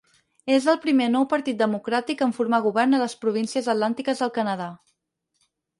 [0.53, 4.75] És el primer Nou Partit Democràtic en formar govern a les províncies atlàntiques del Canadà.